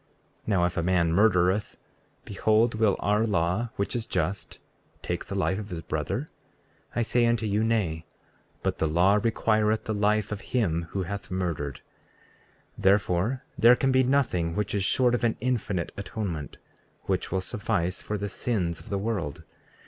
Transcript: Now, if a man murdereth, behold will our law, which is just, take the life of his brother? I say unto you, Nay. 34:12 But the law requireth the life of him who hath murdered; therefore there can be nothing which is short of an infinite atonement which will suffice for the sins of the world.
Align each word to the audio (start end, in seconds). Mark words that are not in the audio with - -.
Now, 0.47 0.65
if 0.65 0.77
a 0.77 0.81
man 0.81 1.13
murdereth, 1.13 1.77
behold 2.25 2.73
will 2.73 2.95
our 3.01 3.23
law, 3.23 3.69
which 3.75 3.95
is 3.95 4.07
just, 4.07 4.57
take 5.03 5.25
the 5.25 5.35
life 5.35 5.59
of 5.59 5.69
his 5.69 5.81
brother? 5.83 6.27
I 6.95 7.03
say 7.03 7.27
unto 7.27 7.45
you, 7.45 7.63
Nay. 7.63 8.05
34:12 8.61 8.63
But 8.63 8.77
the 8.79 8.87
law 8.87 9.19
requireth 9.21 9.83
the 9.83 9.93
life 9.93 10.31
of 10.31 10.41
him 10.41 10.87
who 10.89 11.03
hath 11.03 11.29
murdered; 11.29 11.81
therefore 12.75 13.43
there 13.59 13.75
can 13.75 13.91
be 13.91 14.01
nothing 14.01 14.55
which 14.55 14.73
is 14.73 14.83
short 14.83 15.13
of 15.13 15.23
an 15.23 15.37
infinite 15.39 15.91
atonement 15.95 16.57
which 17.03 17.31
will 17.31 17.39
suffice 17.39 18.01
for 18.01 18.17
the 18.17 18.27
sins 18.27 18.79
of 18.79 18.89
the 18.89 18.97
world. 18.97 19.43